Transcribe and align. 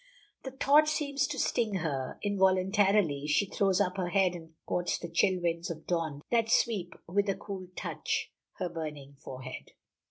The 0.41 0.49
thought 0.49 0.87
seems 0.87 1.27
to 1.27 1.37
sting 1.37 1.75
her. 1.75 2.17
Involuntarily 2.23 3.27
she 3.27 3.45
throws 3.45 3.79
up 3.79 3.97
her 3.97 4.07
head 4.07 4.33
and 4.33 4.55
courts 4.65 4.97
the 4.97 5.07
chill 5.07 5.39
winds 5.39 5.69
of 5.69 5.85
dawn 5.85 6.23
that 6.31 6.49
sweep 6.49 6.95
with 7.07 7.29
a 7.29 7.35
cool 7.35 7.67
touch 7.75 8.31
her 8.53 8.67
burning 8.67 9.13
forehead. 9.23 9.73